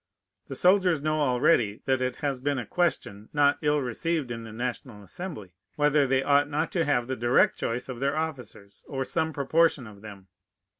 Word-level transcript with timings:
The 0.47 0.55
soldiers 0.55 0.99
know 0.99 1.21
already 1.21 1.83
that 1.85 2.01
it 2.01 2.15
has 2.25 2.39
been 2.39 2.57
a 2.57 2.65
question, 2.65 3.29
not 3.33 3.59
ill 3.61 3.81
received 3.81 4.31
in 4.31 4.41
the 4.43 4.51
National 4.51 5.03
Assembly, 5.03 5.53
whether 5.75 6.07
they 6.07 6.23
ought 6.23 6.49
not 6.49 6.71
to 6.71 6.85
have 6.85 7.05
the 7.05 7.15
direct 7.15 7.59
choice 7.59 7.87
of 7.87 7.99
their 7.99 8.17
officers, 8.17 8.83
or 8.87 9.05
some 9.05 9.31
proportion 9.31 9.85
of 9.85 10.01
them. 10.01 10.27